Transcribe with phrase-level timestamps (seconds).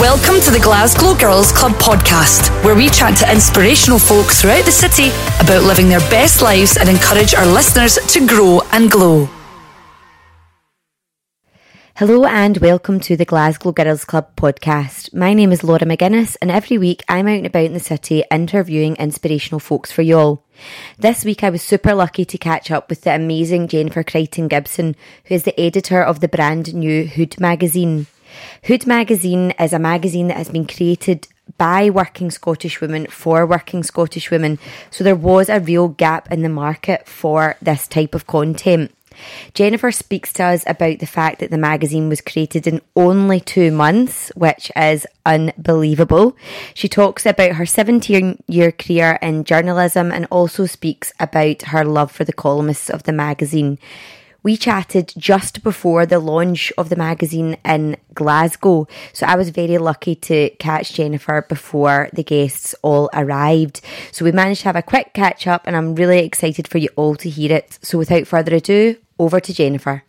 [0.00, 4.72] Welcome to the Glasgow Girls Club podcast, where we chat to inspirational folk throughout the
[4.72, 9.28] city about living their best lives and encourage our listeners to grow and glow.
[11.94, 15.14] Hello and welcome to the Glasgow Girls Club podcast.
[15.14, 18.24] My name is Laura McGuinness, and every week I'm out and about in the city
[18.32, 20.44] interviewing inspirational folks for you all.
[20.98, 24.96] This week I was super lucky to catch up with the amazing Jennifer Crichton Gibson,
[25.26, 28.08] who is the editor of the brand new Hood magazine.
[28.64, 33.82] Hood magazine is a magazine that has been created by working Scottish women for working
[33.82, 34.58] Scottish women,
[34.90, 38.90] so there was a real gap in the market for this type of content.
[39.52, 43.70] Jennifer speaks to us about the fact that the magazine was created in only two
[43.70, 46.36] months, which is unbelievable.
[46.74, 52.10] She talks about her 17 year career in journalism and also speaks about her love
[52.10, 53.78] for the columnists of the magazine.
[54.44, 59.78] We chatted just before the launch of the magazine in Glasgow, so I was very
[59.78, 63.80] lucky to catch Jennifer before the guests all arrived.
[64.12, 66.90] So we managed to have a quick catch up, and I'm really excited for you
[66.94, 67.78] all to hear it.
[67.80, 70.04] So without further ado, over to Jennifer.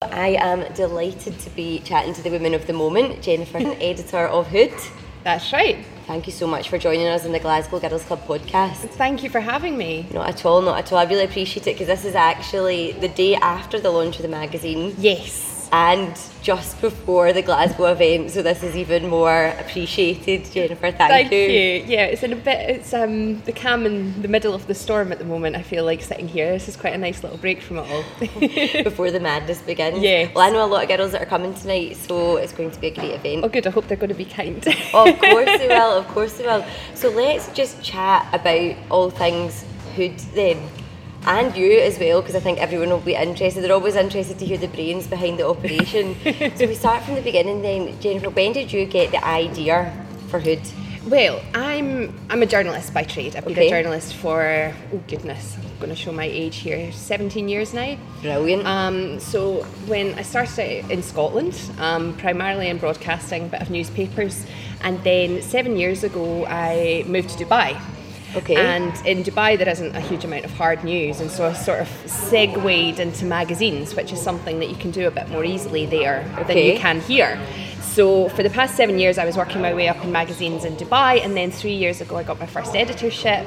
[0.00, 4.46] I am delighted to be chatting to the women of the moment, Jennifer, editor of
[4.46, 4.74] Hood.
[5.24, 5.84] That's right.
[6.06, 8.78] Thank you so much for joining us in the Glasgow Girls Club podcast.
[8.96, 10.06] Thank you for having me.
[10.12, 10.98] Not at all, not at all.
[10.98, 14.28] I really appreciate it because this is actually the day after the launch of the
[14.28, 14.94] magazine.
[14.98, 20.44] Yes and just before the Glasgow event, so this is even more appreciated.
[20.52, 21.38] Jennifer, thank, thank you.
[21.38, 21.84] you.
[21.86, 22.68] Yeah, it's in a bit.
[22.68, 25.56] It's um the calm in the middle of the storm at the moment.
[25.56, 26.52] I feel like sitting here.
[26.52, 28.04] This is quite a nice little break from it all
[28.84, 30.00] before the madness begins.
[30.00, 30.30] Yeah.
[30.34, 32.80] Well, I know a lot of girls that are coming tonight, so it's going to
[32.80, 33.44] be a great event.
[33.44, 33.66] Oh, good.
[33.66, 34.62] I hope they're going to be kind.
[34.92, 35.92] oh, of course they will.
[35.92, 36.66] Of course they will.
[36.94, 40.58] So let's just chat about all things Hood then
[41.26, 43.62] and you as well, because I think everyone will be interested.
[43.62, 46.16] They're always interested to hear the brains behind the operation.
[46.56, 47.98] so we start from the beginning then.
[48.00, 49.92] Jennifer, when did you get the idea
[50.28, 50.60] for Hood?
[51.06, 53.34] Well, I'm I'm a journalist by trade.
[53.34, 53.66] I've been okay.
[53.66, 56.92] a journalist for oh goodness, I'm going to show my age here.
[56.92, 57.96] 17 years now.
[58.20, 58.64] Brilliant.
[58.64, 64.46] Um, so when I started in Scotland, um, primarily in broadcasting, bit of newspapers,
[64.82, 67.80] and then seven years ago I moved to Dubai
[68.36, 68.56] Okay.
[68.56, 71.80] And in Dubai, there isn't a huge amount of hard news, and so I sort
[71.80, 75.86] of segued into magazines, which is something that you can do a bit more easily
[75.86, 76.54] there okay.
[76.54, 77.38] than you can here.
[77.80, 80.76] So for the past seven years, I was working my way up in magazines in
[80.76, 83.46] Dubai, and then three years ago, I got my first editorship.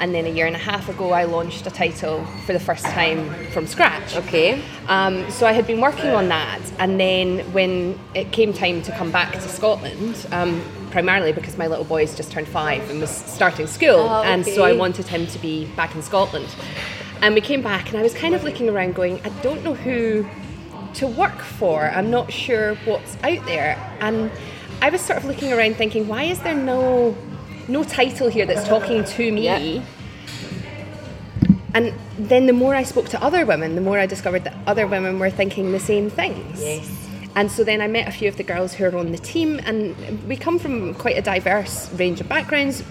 [0.00, 2.84] And then a year and a half ago, I launched a title for the first
[2.84, 4.14] time from scratch.
[4.14, 4.62] Okay.
[4.86, 8.92] Um, so I had been working on that, and then when it came time to
[8.92, 13.10] come back to Scotland, um, primarily because my little boy's just turned five and was
[13.10, 14.32] starting school, oh, okay.
[14.32, 16.54] and so I wanted him to be back in Scotland.
[17.20, 19.74] And we came back, and I was kind of looking around, going, I don't know
[19.74, 20.26] who
[20.94, 21.90] to work for.
[21.90, 24.30] I'm not sure what's out there, and
[24.80, 27.16] I was sort of looking around, thinking, why is there no
[27.66, 29.44] no title here that's talking to me?
[29.44, 29.84] Yeah.
[31.74, 34.86] And then the more I spoke to other women, the more I discovered that other
[34.86, 36.60] women were thinking the same things.
[36.60, 37.07] Yes.
[37.34, 39.60] And so then I met a few of the girls who are on the team,
[39.64, 39.94] and
[40.26, 42.82] we come from quite a diverse range of backgrounds,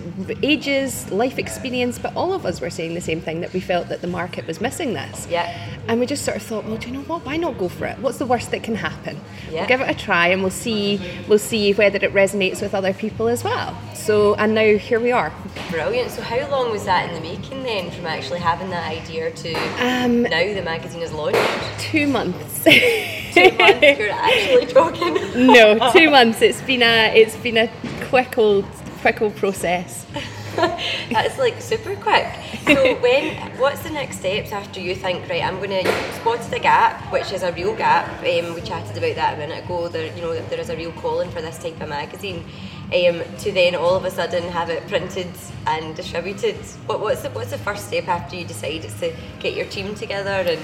[0.41, 3.89] ages, life experience, but all of us were saying the same thing that we felt
[3.89, 5.27] that the market was missing this.
[5.29, 5.53] Yeah.
[5.87, 7.25] And we just sort of thought, well, do you know what?
[7.25, 7.97] Why not go for it?
[7.99, 9.19] What's the worst that can happen?
[9.49, 9.61] Yeah.
[9.61, 11.01] We'll give it a try, and we'll see.
[11.27, 13.77] We'll see whether it resonates with other people as well.
[14.07, 15.33] So, and now here we are.
[15.69, 16.11] Brilliant.
[16.11, 19.53] So, how long was that in the making then, from actually having that idea to
[19.85, 21.37] um, now the magazine is launched?
[21.77, 22.63] Two months.
[22.63, 23.35] two months.
[23.35, 25.47] You're actually joking.
[25.47, 26.41] no, two months.
[26.41, 27.69] It's been a it's been a
[28.03, 28.63] quick old
[29.01, 30.05] quick old process.
[30.55, 32.27] That's like super quick.
[32.65, 35.43] So when what's the next steps after you think right?
[35.43, 38.07] I'm going to spot the gap, which is a real gap.
[38.19, 39.87] Um, we chatted about that a minute ago.
[39.87, 42.43] There, you know, there is a real calling for this type of magazine.
[42.87, 45.29] Um, to then all of a sudden have it printed
[45.65, 46.55] and distributed.
[46.85, 49.93] What, what's the what's the first step after you decide it's to get your team
[49.93, 50.61] together and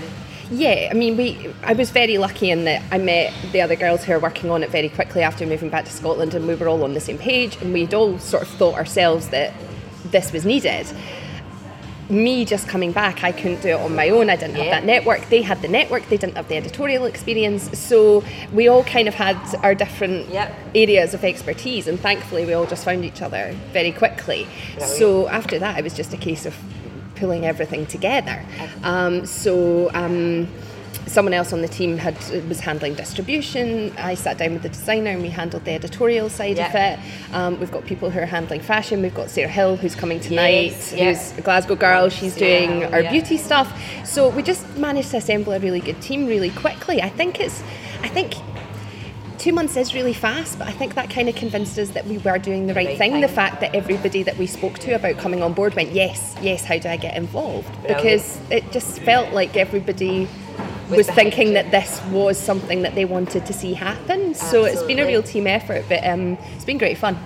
[0.50, 1.54] yeah, I mean, we.
[1.64, 4.62] I was very lucky in that I met the other girls who are working on
[4.62, 7.18] it very quickly after moving back to Scotland, and we were all on the same
[7.18, 9.54] page, and we'd all sort of thought ourselves that
[10.06, 10.86] this was needed.
[12.10, 14.30] Me just coming back, I couldn't do it on my own.
[14.30, 14.64] I didn't yeah.
[14.64, 15.30] have that network.
[15.30, 16.08] They had the network.
[16.10, 17.78] They didn't have the editorial experience.
[17.78, 20.54] So we all kind of had our different yep.
[20.76, 24.48] areas of expertise, and thankfully, we all just found each other very quickly.
[24.76, 24.98] Brilliant.
[24.98, 26.56] So after that, it was just a case of
[27.16, 28.44] pulling everything together.
[28.84, 29.92] Um, so.
[29.94, 30.48] Um,
[31.08, 32.16] someone else on the team had
[32.48, 33.94] was handling distribution.
[33.98, 36.68] I sat down with the designer and we handled the editorial side yeah.
[36.70, 37.34] of it.
[37.34, 39.02] Um, we've got people who are handling fashion.
[39.02, 42.10] We've got Sarah Hill who's coming tonight, yes, who's a Glasgow girl.
[42.10, 43.12] She's doing yeah, our yeah.
[43.12, 43.78] beauty stuff.
[44.06, 47.02] So we just managed to assemble a really good team really quickly.
[47.02, 47.62] I think it's,
[48.02, 48.34] I think
[49.38, 52.18] two months is really fast, but I think that kind of convinced us that we
[52.20, 53.12] were doing the right, right thing.
[53.14, 53.22] thing.
[53.22, 56.64] The fact that everybody that we spoke to about coming on board went, yes, yes,
[56.64, 57.68] how do I get involved?
[57.82, 57.98] Brilliant.
[57.98, 60.30] Because it just felt like everybody
[60.90, 64.30] was thinking that this was something that they wanted to see happen.
[64.30, 64.34] Absolutely.
[64.34, 67.18] So it's been a real team effort, but um, it's been great fun.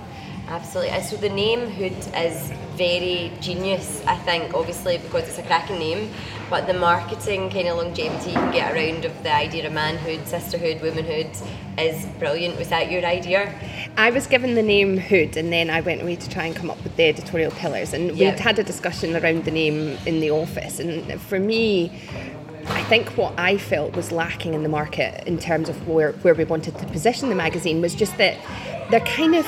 [0.48, 1.02] Absolutely.
[1.02, 6.10] So the name Hood is very genius, I think, obviously because it's a cracking name,
[6.50, 10.26] but the marketing kind of longevity you can get around of the idea of manhood,
[10.26, 11.30] sisterhood, womanhood
[11.78, 12.58] is brilliant.
[12.58, 13.54] Was that your idea?
[13.98, 16.70] I was given the name Hood and then I went away to try and come
[16.70, 18.36] up with the editorial pillars and yep.
[18.36, 21.92] we'd had a discussion around the name in the office and for me
[22.88, 26.44] think what I felt was lacking in the market in terms of where, where we
[26.46, 28.38] wanted to position the magazine was just that
[28.90, 29.46] they're kind of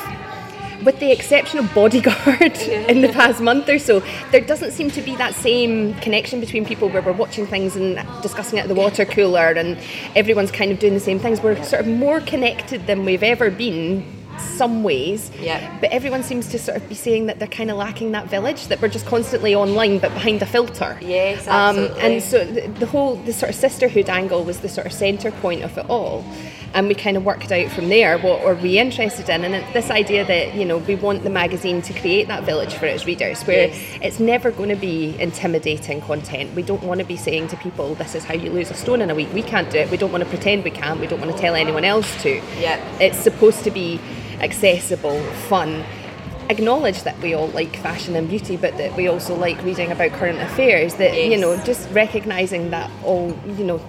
[0.84, 4.02] with the exception of Bodyguard in the past month or so,
[4.32, 7.96] there doesn't seem to be that same connection between people where we're watching things and
[8.22, 9.78] discussing it at the water cooler and
[10.16, 11.42] everyone's kind of doing the same things.
[11.42, 14.06] We're sort of more connected than we've ever been
[14.42, 15.32] some ways.
[15.40, 15.78] Yeah.
[15.80, 18.68] But everyone seems to sort of be saying that they're kind of lacking that village,
[18.68, 20.98] that we're just constantly online but behind a filter.
[21.02, 22.00] Yes, absolutely.
[22.00, 24.94] Um, and so the, the, whole, the sort of sisterhood angle was the sort of
[24.94, 26.24] centre point of it all
[26.74, 29.90] and we kind of worked out from there what are we interested in and this
[29.90, 33.42] idea that you know we want the magazine to create that village for its readers
[33.44, 33.98] where yes.
[34.02, 37.96] it's never going to be intimidating content we don't want to be saying to people
[37.96, 39.98] this is how you lose a stone in a week we can't do it we
[39.98, 42.80] don't want to pretend we can we don't want to tell anyone else to yeah
[43.00, 44.00] it's supposed to be
[44.42, 45.84] accessible fun
[46.50, 50.12] acknowledge that we all like fashion and beauty, but that we also like reading about
[50.14, 50.96] current affairs.
[50.96, 51.32] That yes.
[51.32, 53.80] you know, just recognizing that all you know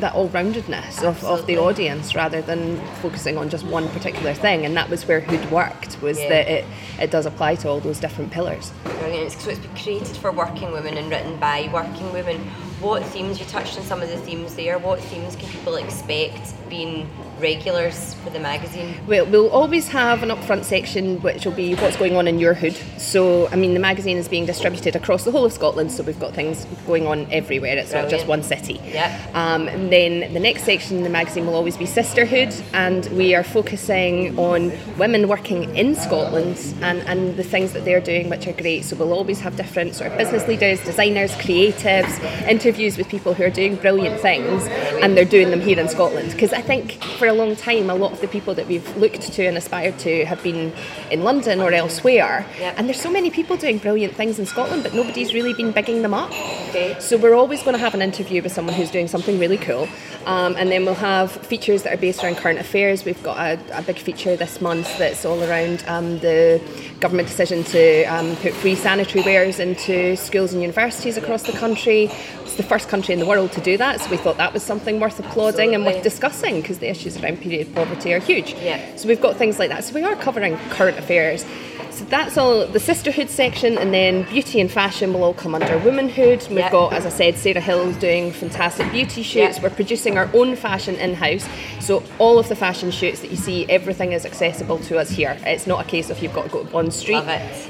[0.00, 4.76] that all-roundedness of, of the audience rather than focusing on just one particular thing and
[4.76, 6.28] that was where Hood worked was yeah.
[6.28, 6.64] that it,
[6.98, 8.72] it does apply to all those different pillars.
[8.84, 9.32] Brilliant.
[9.32, 12.38] So it's been created for working women and written by working women.
[12.80, 16.54] What themes, you touched on some of the themes there, what themes can people expect
[16.68, 17.08] being
[17.42, 18.96] regulars for the magazine?
[19.06, 22.54] Well, we'll always have an upfront section which will be what's going on in your
[22.54, 22.76] hood.
[22.98, 26.18] So, I mean, the magazine is being distributed across the whole of Scotland, so we've
[26.20, 27.76] got things going on everywhere.
[27.76, 28.12] It's Brilliant.
[28.12, 28.80] not just one city.
[28.84, 29.10] Yeah.
[29.34, 33.34] Um, and then the next section in the magazine will always be sisterhood, and we
[33.34, 38.46] are focusing on women working in Scotland and, and the things that they're doing, which
[38.46, 38.84] are great.
[38.84, 43.42] So, we'll always have different sort of business leaders, designers, creatives, interviews with people who
[43.44, 44.66] are doing brilliant things,
[45.02, 46.30] and they're doing them here in Scotland.
[46.30, 49.32] Because I think for a long time, a lot of the people that we've looked
[49.32, 50.72] to and aspired to have been
[51.10, 52.46] in London or elsewhere.
[52.58, 52.74] Yep.
[52.78, 56.02] And there's so many people doing brilliant things in Scotland, but nobody's really been bigging
[56.02, 56.30] them up.
[56.68, 56.96] Okay.
[57.00, 59.88] So we're always going to have an interview with someone who's doing something really cool.
[60.26, 63.04] Um, and then we'll have features that are based around current affairs.
[63.04, 66.60] We've got a, a big feature this month that's all around um, the
[67.00, 72.10] government decision to um, put free sanitary wares into schools and universities across the country.
[72.42, 74.62] It's the first country in the world to do that, so we thought that was
[74.62, 75.74] something worth applauding Absolutely.
[75.74, 78.54] and worth discussing because the issues around period poverty are huge.
[78.54, 78.96] Yeah.
[78.96, 79.84] So we've got things like that.
[79.84, 81.44] So we are covering current affairs.
[81.90, 85.76] So that's all the sisterhood section, and then beauty and fashion will all come under
[85.80, 86.40] womanhood.
[86.48, 86.72] We've yep.
[86.72, 89.56] got, as I said, Sarah Hill doing fantastic beauty shoots.
[89.56, 89.62] Yep.
[89.62, 91.46] We're producing our own fashion in house,
[91.80, 95.36] so all of the fashion shoots that you see, everything is accessible to us here.
[95.44, 97.24] It's not a case of you've got to go to Bond Street.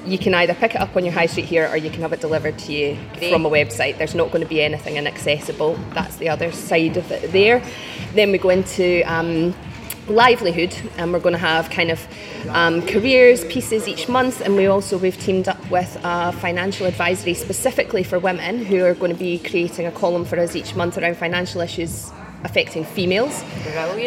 [0.07, 2.13] You can either pick it up on your high street here, or you can have
[2.13, 3.33] it delivered to you Great.
[3.33, 3.99] from a website.
[3.99, 5.77] There's not going to be anything inaccessible.
[5.95, 7.61] That's the other side of it there.
[8.15, 9.32] Then we go into um,
[10.09, 12.07] livelihood and we're going to have kind of
[12.51, 17.35] um, careers pieces each month and we also we've teamed up with a financial advisory
[17.35, 20.99] specifically for women who are going to be creating a column for us each month
[20.99, 22.11] around financial issues
[22.45, 23.45] affecting females.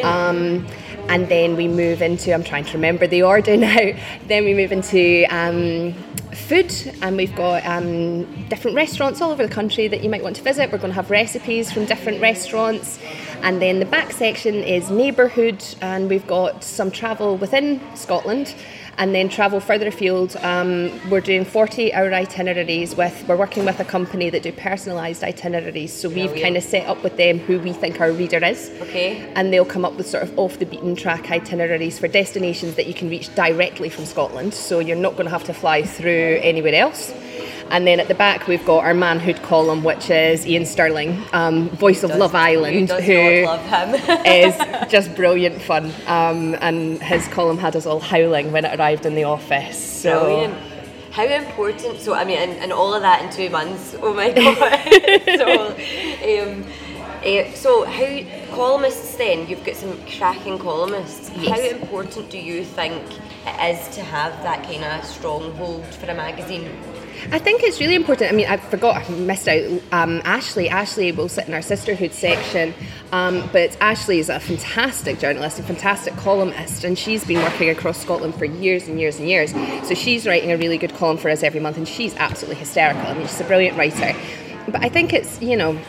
[0.04, 0.68] Um,
[1.08, 3.94] and then we move into I'm trying to remember the order now
[4.26, 5.94] then we move into um,
[6.36, 10.36] food and we've got um, different restaurants all over the country that you might want
[10.36, 10.72] to visit.
[10.72, 13.00] We're going to have recipes from different restaurants
[13.46, 18.56] and then the back section is neighbourhood, and we've got some travel within Scotland
[18.98, 20.36] and then travel further afield.
[20.38, 25.22] Um, we're doing 40 hour itineraries with, we're working with a company that do personalised
[25.22, 25.94] itineraries.
[25.94, 28.72] So we've kind of set up with them who we think our reader is.
[28.82, 29.32] Okay.
[29.36, 32.88] And they'll come up with sort of off the beaten track itineraries for destinations that
[32.88, 34.56] you can reach directly from Scotland.
[34.56, 37.14] So you're not going to have to fly through anywhere else.
[37.76, 41.68] And then at the back, we've got our manhood column, which is Iain Stirling, um,
[41.72, 43.12] voice of Love Island, who, who
[44.26, 44.56] is
[44.90, 45.92] just brilliant fun.
[46.08, 49.78] Um, and his column had us all howling when it arrived in the office.
[49.78, 50.24] So.
[50.24, 50.58] Brilliant.
[51.12, 54.32] How important, so I mean, and, and all of that in two months, oh my
[54.32, 54.56] god.
[55.38, 55.76] so,
[56.44, 56.64] um,
[57.26, 61.32] uh, so how columnists then, you've got some cracking columnists.
[61.38, 61.50] Yes.
[61.50, 63.02] How important do you think
[63.46, 66.70] it is to have that kind of stronghold for a magazine?
[67.32, 68.32] I think it's really important.
[68.32, 70.70] I mean, I forgot, I missed out um, Ashley.
[70.70, 72.74] Ashley will sit in our sisterhood section,
[73.12, 77.98] um, but Ashley is a fantastic journalist, a fantastic columnist, and she's been working across
[78.00, 79.52] Scotland for years and years and years.
[79.88, 83.08] So she's writing a really good column for us every month, and she's absolutely hysterical.
[83.08, 84.14] I mean, she's a brilliant writer.
[84.66, 85.80] But I think it's, you know,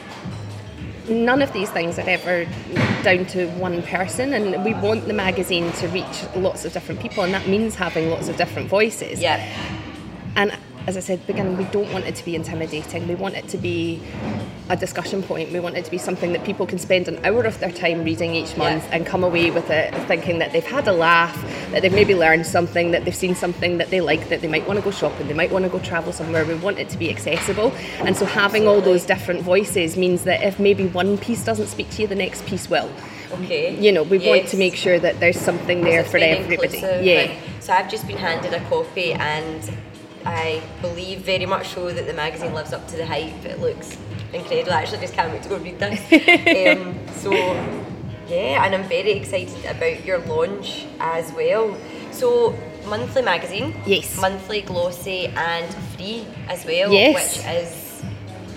[1.09, 2.47] none of these things are ever
[3.03, 7.23] down to one person and we want the magazine to reach lots of different people
[7.23, 9.45] and that means having lots of different voices yeah
[10.37, 10.53] and
[10.87, 13.09] as I said beginning, we don't want it to be intimidating.
[13.09, 14.01] We want it to be
[14.68, 15.52] a discussion point.
[15.52, 18.02] We want it to be something that people can spend an hour of their time
[18.04, 18.96] reading each month yeah.
[18.96, 21.35] and come away with it thinking that they've had a laugh,
[21.70, 24.66] that they've maybe learned something, that they've seen something that they like, that they might
[24.66, 26.44] want to go shopping, they might want to go travel somewhere.
[26.44, 27.73] We want it to be accessible.
[28.00, 31.90] And so having all those different voices means that if maybe one piece doesn't speak
[31.90, 32.90] to you, the next piece will.
[33.32, 33.78] Okay.
[33.78, 34.28] You know, we yes.
[34.28, 36.78] want to make sure that there's something there for everybody.
[36.78, 37.37] Yeah.
[37.61, 39.70] So I've just been handed a coffee and
[40.25, 43.44] I believe very much so that the magazine lives up to the hype.
[43.44, 43.96] It looks
[44.37, 44.73] incredible.
[44.73, 46.00] I actually just can't wait to go read this.
[46.78, 47.33] um, so,
[48.28, 51.76] yeah, and I'm very excited about your launch as well.
[52.12, 57.14] So, monthly magazine, yes, monthly glossy and free as well, yes.
[57.14, 57.87] which is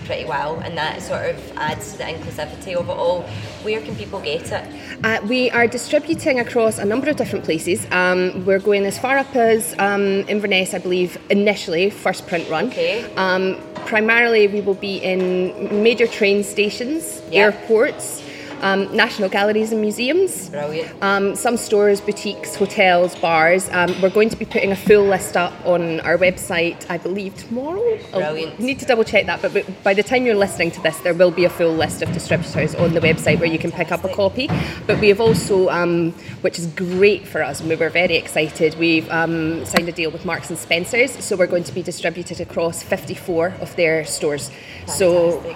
[0.10, 3.22] pretty well, and that sort of adds to the inclusivity of it all.
[3.62, 5.06] Where can people get it?
[5.06, 7.86] Uh, we are distributing across a number of different places.
[7.92, 12.70] Um, we're going as far up as um, Inverness, I believe, initially, first print run.
[12.70, 13.04] Okay.
[13.18, 17.54] Um, primarily, we will be in major train stations, yep.
[17.54, 18.24] airports
[18.62, 20.50] um, national galleries and museums.
[20.50, 21.04] Brilliant.
[21.04, 23.70] Um, some stores, boutiques, hotels, bars.
[23.70, 27.36] Um, we're going to be putting a full list up on our website, I believe,
[27.36, 27.98] tomorrow.
[28.12, 28.60] Brilliant.
[28.60, 31.14] I'll need to double check that, but by the time you're listening to this, there
[31.14, 34.04] will be a full list of distributors on the website where you can pick up
[34.04, 34.50] a copy.
[34.88, 36.12] But we have also, um,
[36.42, 40.12] which is great for us, and we were very excited, we've um, signed a deal
[40.12, 44.50] with Marks and Spencers, so we're going to be distributed across 54 of their stores.
[44.50, 44.98] Fantastic.
[44.98, 45.56] So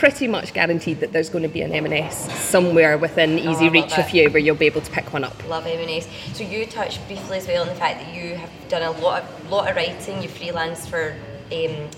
[0.00, 3.70] pretty much guaranteed that there's going to be an M&S somewhere within oh, easy oh,
[3.70, 5.46] reach of you where you'll be able to pick one up.
[5.46, 6.08] Love M&S.
[6.32, 9.22] So you touched briefly as well on the fact that you have done a lot
[9.22, 10.22] of lot of writing.
[10.22, 11.14] You freelance for
[11.52, 11.90] um,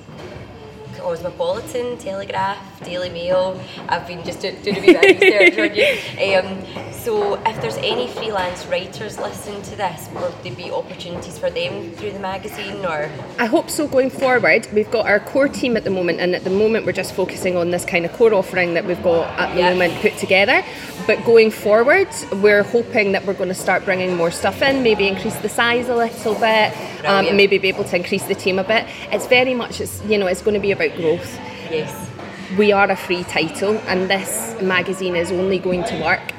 [1.03, 3.61] Cosmopolitan, Telegraph, Daily Mail.
[3.89, 5.99] I've been just doing a wee bit of research on you.
[6.23, 11.51] Um, so, if there's any freelance writers listening to this, will there be opportunities for
[11.51, 13.11] them through the magazine, or?
[13.39, 13.89] I hope so.
[13.89, 16.93] Going forward, we've got our core team at the moment, and at the moment we're
[16.93, 19.73] just focusing on this kind of core offering that we've got at the yep.
[19.73, 20.65] moment put together.
[21.07, 25.09] But going forward, we're hoping that we're going to start bringing more stuff in, maybe
[25.09, 26.73] increase the size a little bit,
[27.05, 28.87] um, maybe be able to increase the team a bit.
[29.11, 31.39] It's very much, it's you know, it's going to be about growth.
[31.71, 32.11] Yes.
[32.57, 36.33] We are a free title, and this magazine is only going to work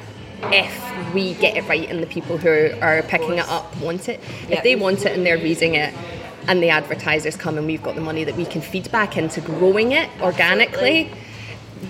[0.44, 2.48] if we get it right and the people who
[2.80, 4.20] are picking it up want it.
[4.48, 4.50] Yep.
[4.50, 5.94] If they want it and they're reading it,
[6.46, 9.40] and the advertisers come and we've got the money that we can feed back into
[9.40, 11.06] growing it organically.
[11.06, 11.24] Absolutely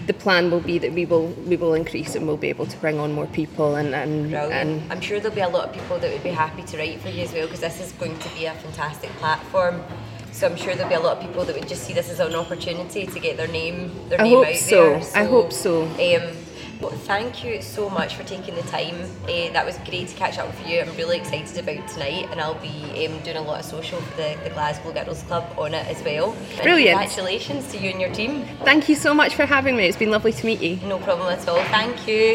[0.06, 2.76] the plan will be that we will we will increase and we'll be able to
[2.78, 5.98] bring on more people and and, and I'm sure there'll be a lot of people
[5.98, 8.28] that would be happy to write for you as well because this is going to
[8.30, 9.82] be a fantastic platform
[10.34, 12.18] so I'm sure there'll be a lot of people that would just see this as
[12.18, 14.90] an opportunity to get their name, their I name out so.
[14.90, 15.02] there.
[15.02, 15.84] So I hope so.
[15.84, 16.36] Um,
[16.80, 18.96] well, thank you so much for taking the time.
[19.22, 20.80] Uh, that was great to catch up with you.
[20.80, 24.16] I'm really excited about tonight, and I'll be um, doing a lot of social for
[24.16, 26.36] the, the Glasgow Girls Club on it as well.
[26.62, 27.00] Brilliant.
[27.00, 28.44] And congratulations to you and your team.
[28.64, 29.86] Thank you so much for having me.
[29.86, 30.76] It's been lovely to meet you.
[30.88, 31.62] No problem at all.
[31.66, 32.32] Thank you.